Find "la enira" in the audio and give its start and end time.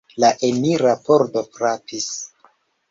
0.21-0.95